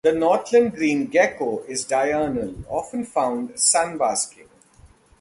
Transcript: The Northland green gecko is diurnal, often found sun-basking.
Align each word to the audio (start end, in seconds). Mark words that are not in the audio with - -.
The 0.03 0.13
Northland 0.13 0.73
green 0.75 1.05
gecko 1.05 1.59
is 1.67 1.85
diurnal, 1.85 2.55
often 2.67 3.05
found 3.05 3.59
sun-basking. 3.59 4.49